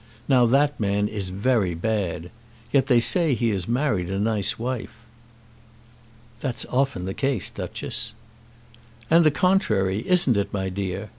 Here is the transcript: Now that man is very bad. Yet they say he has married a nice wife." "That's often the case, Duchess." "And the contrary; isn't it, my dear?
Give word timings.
Now 0.27 0.47
that 0.47 0.79
man 0.79 1.07
is 1.07 1.29
very 1.29 1.75
bad. 1.75 2.31
Yet 2.73 2.87
they 2.87 2.99
say 2.99 3.35
he 3.35 3.49
has 3.49 3.67
married 3.67 4.09
a 4.09 4.17
nice 4.17 4.57
wife." 4.57 4.95
"That's 6.39 6.65
often 6.71 7.05
the 7.05 7.13
case, 7.13 7.51
Duchess." 7.51 8.13
"And 9.11 9.23
the 9.23 9.29
contrary; 9.29 9.99
isn't 10.07 10.37
it, 10.37 10.51
my 10.51 10.69
dear? 10.69 11.09